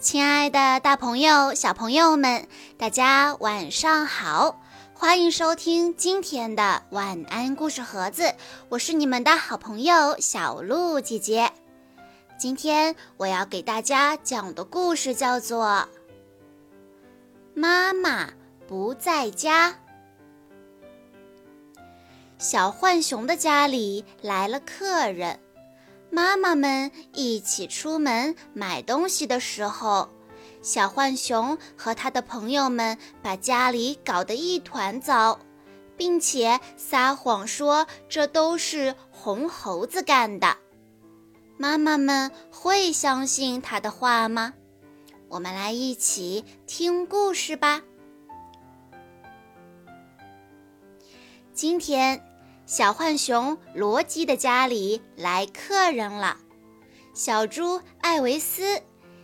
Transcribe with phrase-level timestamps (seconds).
[0.00, 2.48] 亲爱的，大朋友、小朋友们，
[2.78, 4.58] 大家晚上好！
[4.94, 8.34] 欢迎收听今天的晚安故事盒子，
[8.70, 11.52] 我是你们的好朋友小鹿姐姐。
[12.38, 15.66] 今天我要给大家讲的故事叫做
[17.54, 18.30] 《妈妈
[18.66, 19.70] 不在家》。
[22.38, 25.38] 小浣熊的家里来了客人。
[26.10, 30.08] 妈妈们一起出门买东西的时候，
[30.60, 35.38] 小浣熊和他的朋友们把家里搞得一团糟，
[35.96, 40.56] 并且撒谎说这都是红猴子干的。
[41.56, 44.54] 妈妈们会相信他的话吗？
[45.28, 47.82] 我们来一起听故事吧。
[51.54, 52.29] 今天。
[52.70, 56.36] 小浣熊罗基的家里来客人了，
[57.12, 58.80] 小猪艾维斯、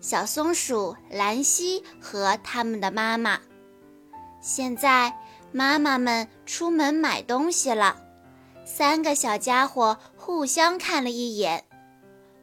[0.00, 3.38] 小松鼠兰西和他们的妈妈。
[4.40, 5.16] 现在
[5.52, 8.02] 妈妈们出门买东西了，
[8.64, 11.64] 三个小家伙互相看了一眼。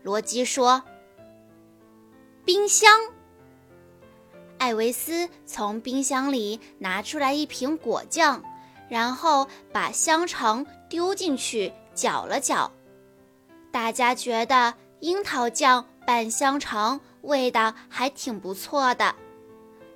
[0.01, 0.81] 罗基说
[2.45, 2.89] ：“冰箱。”
[4.59, 8.41] 艾维斯从冰箱里拿出来一瓶果酱。
[8.87, 12.71] 然后把香肠丢进去搅了搅，
[13.71, 19.15] 大家觉得樱桃酱拌香肠味道还挺不错的。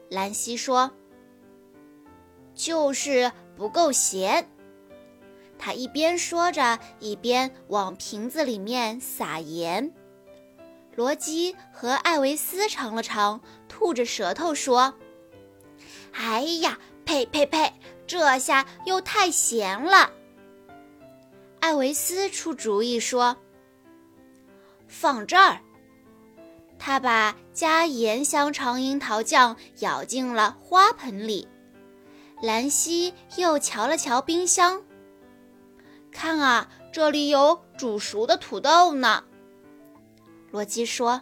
[0.09, 0.91] 兰西说
[2.55, 4.49] ：“就是不够咸。”
[5.59, 9.93] 他一边说着，一边往瓶子里面撒盐。
[10.95, 14.95] 罗基和艾维斯尝了尝，吐着舌头说
[16.13, 17.73] ：“哎呀，呸呸呸！”
[18.07, 20.11] 这下又太咸了。
[21.59, 23.37] 艾维斯出主意说
[24.87, 25.59] ：“放这儿。”
[26.79, 31.47] 他把加盐香肠樱桃酱舀进了花盆里。
[32.41, 34.81] 兰西又瞧了瞧冰箱，
[36.11, 39.25] 看啊，这里有煮熟的土豆呢。
[40.51, 41.21] 罗基说：“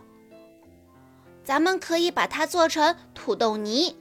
[1.43, 3.97] 咱们可以把它做成土豆泥。”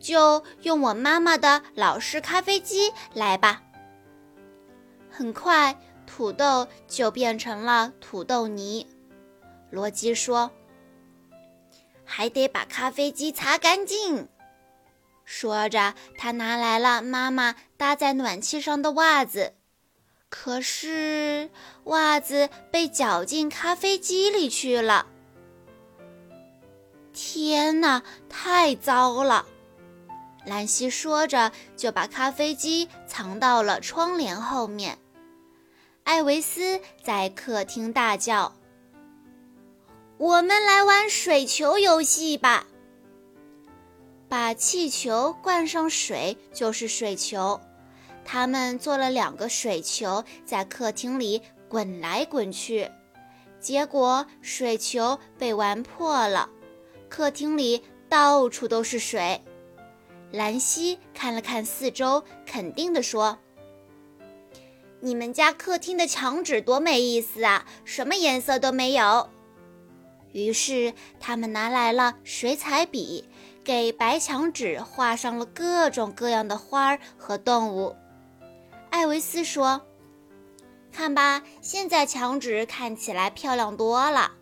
[0.00, 3.62] 就用我妈妈的老式咖啡机来吧。
[5.20, 8.86] 很快，土豆就变成了土豆泥。
[9.68, 10.50] 罗基说
[12.06, 14.30] ：“还得把咖啡机擦干净。”
[15.26, 19.52] 说着，他拿来了妈妈搭在暖气上的袜子，
[20.30, 21.50] 可是
[21.84, 25.04] 袜子被搅进咖啡机里去了。
[27.12, 29.44] 天哪，太糟了！
[30.46, 34.98] 兰西说着，就把咖啡机藏到了窗帘后面。
[36.10, 38.52] 艾维斯在客厅大叫
[40.18, 42.66] ：“我们来玩水球游戏吧！
[44.28, 47.60] 把气球灌上水就是水球。”
[48.26, 52.90] 他们做了两个水球，在客厅里滚来滚去，
[53.60, 56.50] 结果水球被玩破了，
[57.08, 59.40] 客厅里到处都是水。
[60.32, 63.38] 兰西看了看四周，肯定地说
[65.00, 69.28] ：“你们家客厅的墙纸多没意思啊，什么颜色都没有。”
[70.32, 73.28] 于是他们拿来了水彩笔，
[73.64, 77.96] 给白墙纸画上了各种各样的花儿和动物。
[78.90, 79.82] 艾维斯说
[80.92, 84.32] ：“看吧，现在墙纸看起来漂亮多了。”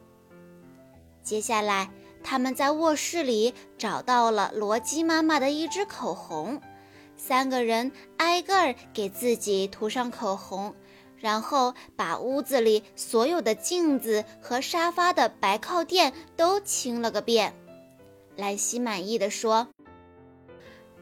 [1.23, 1.91] 接下来。
[2.25, 6.61] 他们在卧室里找到了罗基妈妈的一支口红，
[7.19, 10.75] 三个人挨个儿给自己涂上口红，
[11.19, 17.53] 然后把屋子里所有的镜子和沙发的白靠垫都清了个遍。
[18.37, 19.69] 莱西满意的说：“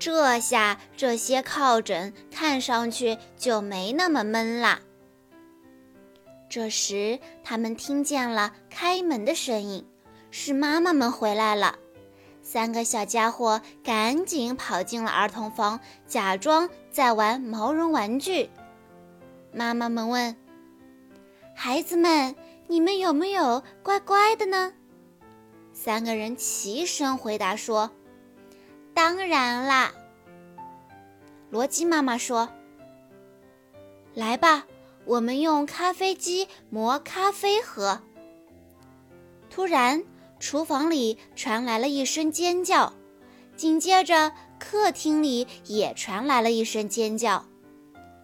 [0.00, 4.80] 这下这些靠枕看上去就没那么闷啦。”
[6.48, 9.86] 这时，他们听见了开门的声音。
[10.30, 11.78] 是妈妈们回来了，
[12.48, 18.48] 三个小家伙赶紧跑进了儿童房，假装在玩毛绒玩具。
[19.52, 20.36] 妈妈们问
[21.56, 22.36] ：“孩子们，
[22.68, 24.72] 你们有没有乖乖的呢？”
[25.74, 27.90] 三个人齐声回答说
[28.94, 29.92] ：“当然啦。”
[31.50, 32.48] 罗基妈妈说
[34.14, 34.68] ：“来吧，
[35.04, 38.02] 我们用咖啡机磨咖啡喝。”
[39.50, 40.04] 突然。
[40.38, 42.92] 厨房里传来了一声尖叫，
[43.56, 47.44] 紧接着客厅里也传来了一声尖叫。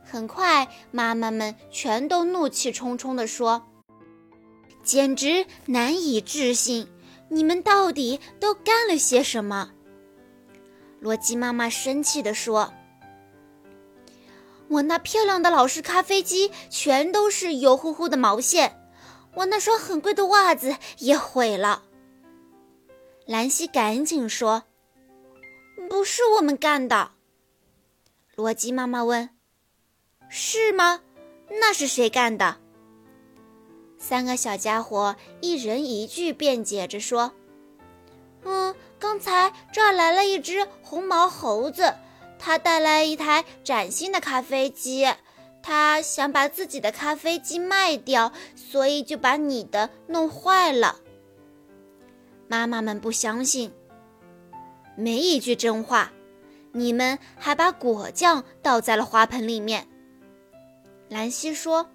[0.05, 3.63] 很快，妈妈们全都怒气冲冲地说
[4.85, 6.89] ：“简直难以置信！
[7.29, 9.71] 你们到底都干了些什么？
[11.01, 12.75] 罗基妈妈生气地说
[14.69, 18.79] ：“我那漂亮的老式咖啡机全都是油乎乎的毛线，
[19.37, 21.85] 我那双很贵的袜子也毁了。”
[23.33, 24.65] 兰西赶紧说
[25.89, 27.13] ：“不是我们干的。”
[28.37, 29.31] 罗基妈妈问
[30.29, 31.01] ：“是吗？
[31.49, 32.59] 那是谁干的？”
[33.97, 37.33] 三个小家伙一人一句辩解着说
[38.45, 41.95] ：“嗯，刚才这儿来了一只红毛猴子，
[42.39, 45.11] 他带来一台崭新的咖啡机，
[45.63, 51.01] 他想把自己的咖啡机卖掉，所以就把你的弄坏了。”
[52.53, 53.73] 妈妈们不相信，
[54.95, 56.13] 没一句真话，
[56.73, 59.89] 你们还把果酱倒在了花盆里面。
[61.09, 61.89] 兰西说。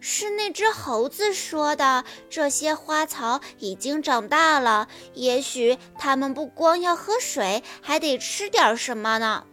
[0.00, 2.04] 是那只猴子说的。
[2.28, 9.46] 这些花草已经长大了，也许它们不光要喝水，还得吃点什么呢？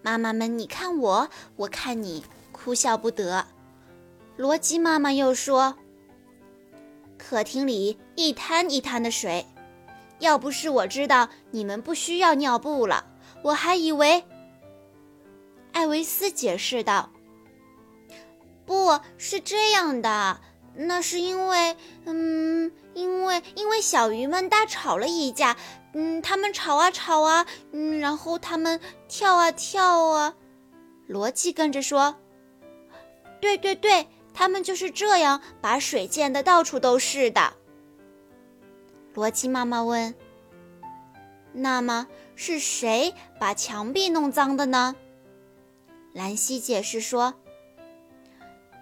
[0.00, 3.44] 妈妈们，你看我，我看你，哭笑不得。
[4.38, 5.76] 罗辑妈妈又说
[7.18, 9.46] ：“客厅里一滩一滩的水，
[10.18, 13.04] 要不是我知道你们不需要尿布了，
[13.42, 14.24] 我还以为……”
[15.72, 17.10] 艾维斯解释道。
[18.66, 20.40] 不是这样的，
[20.74, 21.76] 那是因为，
[22.06, 25.56] 嗯，因为因为小鱼们大吵了一架，
[25.92, 30.34] 嗯，他们吵啊吵啊，嗯，然后他们跳啊跳啊。
[31.06, 32.16] 罗辑跟着说
[33.38, 37.52] ：“对对对，他们就是这样把水溅得到处都是的。”
[39.14, 40.14] 罗辑妈妈问
[41.54, 44.94] ：“那么是谁把墙壁弄脏的呢？”
[46.12, 47.34] 兰西解释说。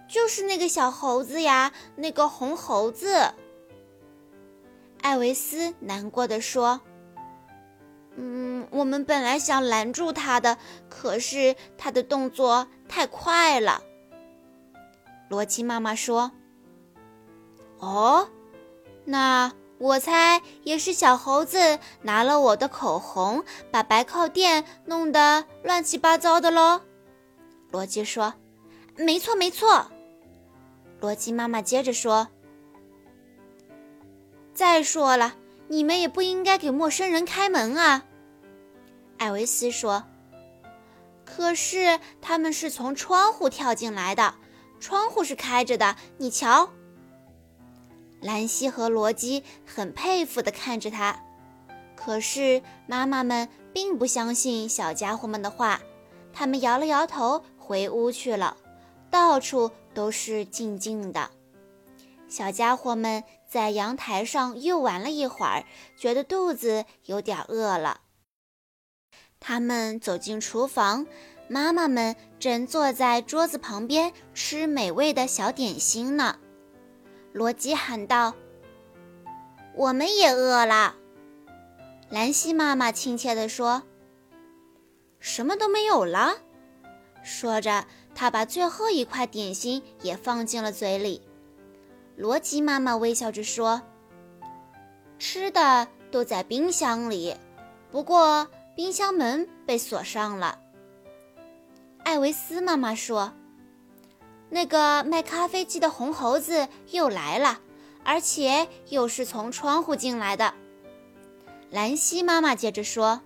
[0.09, 3.33] 就是那个小猴子呀，那个红猴子。
[5.01, 6.83] 艾维斯难过的说
[8.17, 10.59] ：“嗯，我们本来想拦住他的，
[10.91, 13.83] 可是他的动作太快了。”
[15.31, 16.33] 罗琪妈妈说
[17.81, 18.29] ：“哦，
[19.07, 19.51] 那
[19.83, 23.43] 我猜也是小猴子拿了我的口红，
[23.73, 26.83] 把白靠垫弄得乱七八糟的喽。”
[27.73, 28.35] 罗辑说
[28.95, 29.91] ：“没错，没错。”
[31.03, 32.29] 罗辑妈妈接着说
[34.55, 35.35] ：“再说了，
[35.67, 38.05] 你们也不应该给陌生人开门啊。”
[39.19, 40.05] 艾维斯说
[41.27, 44.37] ：“可是他们是从窗户跳进来的，
[44.79, 46.71] 窗户是开着的，你瞧。”
[48.23, 51.23] 兰西和罗基很佩服地看着他，
[51.97, 55.81] 可是妈妈们并不相信小家伙们的话，
[56.33, 58.57] 他们摇了摇头，回屋去了。
[59.11, 61.31] 到处都是静静的，
[62.29, 65.67] 小家伙们在阳台上又玩了一会儿，
[65.99, 68.01] 觉得肚子有点饿了。
[69.39, 71.07] 他们走进厨房，
[71.49, 76.39] 妈妈们正坐在桌子旁边吃美味的小点心呢。
[77.33, 78.35] 罗吉喊道
[79.75, 80.97] ：“我们也饿了。”
[82.11, 83.83] 兰西妈妈亲切地说
[85.19, 86.37] ：“什么都没有了。”
[87.23, 87.85] 说着。
[88.15, 91.23] 他把最后一块点心也放进了嘴里。
[92.15, 93.81] 罗吉妈妈微笑着说
[95.19, 97.35] ：“吃的都在冰箱里，
[97.91, 98.47] 不过
[98.77, 100.59] 冰箱门被锁上了。”
[102.05, 103.33] 艾维斯妈妈说
[104.55, 107.61] ：“那个卖咖啡机的红猴子又来了，
[108.05, 110.53] 而且又是从窗户进来的。”
[111.71, 113.23] 兰西妈妈接着说：“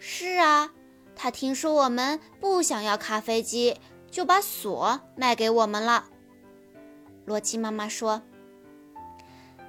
[0.00, 0.72] 是啊。”
[1.14, 3.76] 他听说我们不想要咖啡机，
[4.10, 6.06] 就把锁卖给我们了。
[7.26, 8.22] 罗基妈妈说：“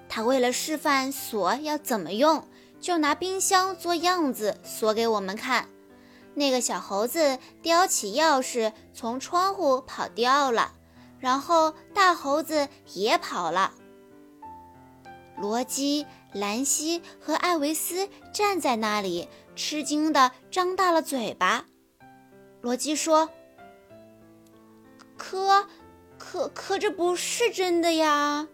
[0.08, 2.48] 他为了示范锁要怎么用，
[2.79, 5.67] 就拿冰箱做样子锁给我们看。
[6.36, 10.74] 那个小猴子叼起钥匙从窗户跑掉了，
[11.20, 13.74] 然后大猴子也跑了。”
[15.38, 19.30] 罗基、兰西和艾维斯站在那里。
[19.56, 21.66] 吃惊的张大了嘴巴，
[22.62, 23.30] 罗基说
[25.16, 25.68] ：“可，
[26.18, 28.48] 可，可这不是真的呀！”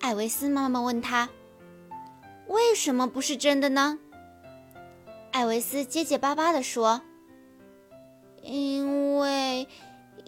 [0.00, 1.30] 艾维斯妈妈问他
[2.48, 3.98] ：“为什么不是真的呢？”
[5.30, 7.02] 艾维斯结结巴巴地说
[8.42, 9.68] ：“因为，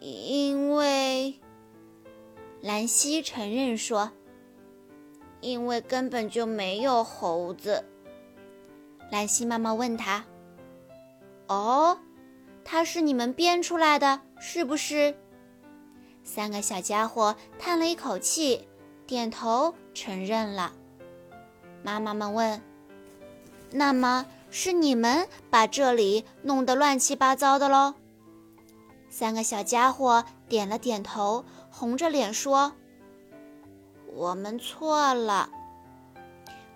[0.00, 1.40] 因为……”
[2.62, 4.12] 兰西承认说
[5.40, 7.84] ：“因为根本就没有猴子。”
[9.10, 10.24] 兰西妈妈问他
[11.48, 11.98] ：“哦，
[12.64, 15.16] 他是你们编出来的，是不是？”
[16.22, 18.68] 三个小家伙叹了一口气，
[19.06, 20.72] 点头承认了。
[21.82, 22.62] 妈妈们问
[23.72, 27.94] ：“那么是你们把这里弄得乱七八糟的喽？”
[29.08, 32.72] 三个小家伙点了点头，红着脸说
[34.14, 35.50] ：“我们错了。”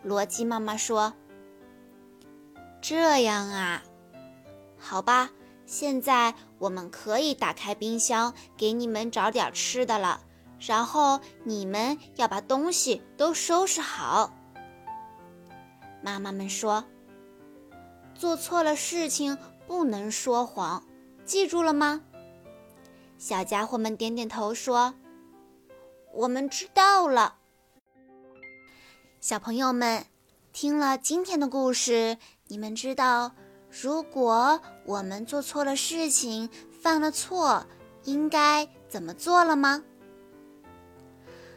[0.02, 1.14] 罗基妈妈说
[2.82, 3.82] ：“这样啊，
[4.78, 5.30] 好吧，
[5.64, 10.20] 现在我们可以打开冰箱，给你们找点吃的了。
[10.58, 14.32] 然后你们要把东西都收拾好。”
[16.02, 16.84] 妈妈们说
[18.14, 20.84] ：“做错了事情不能说谎，
[21.24, 22.02] 记住了吗？”
[23.18, 24.94] 小家伙们点点头说
[26.12, 27.36] ：“我们知道了。”
[29.20, 30.04] 小朋友们，
[30.52, 32.18] 听了今天的故事，
[32.48, 33.32] 你们知道，
[33.70, 37.66] 如果我们做错了事情，犯了错，
[38.04, 39.82] 应该怎么做了吗？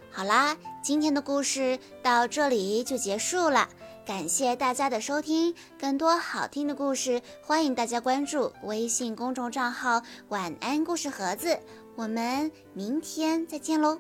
[0.10, 3.68] 好啦，今天的故事到这里就结束了，
[4.08, 5.54] 感谢大家的收听。
[5.78, 11.60] 更多好听的故事，欢迎大家关注微信公众账号“晚安故事盒子”。
[11.98, 14.00] 我们明天再见喽！